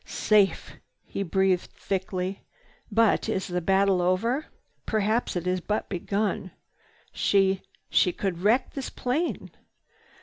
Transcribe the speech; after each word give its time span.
"Safe!" 0.03 0.77
he 1.05 1.21
breathed 1.21 1.69
thickly. 1.77 2.41
"But 2.91 3.29
is 3.29 3.45
the 3.47 3.61
battle 3.61 4.01
over? 4.01 4.47
Perhaps 4.87 5.35
it 5.35 5.45
has 5.45 5.61
but 5.61 5.89
begun. 5.89 6.49
She—she 7.13 8.11
could 8.11 8.39
wreck 8.39 8.73
this 8.73 8.89
plane." 8.89 9.51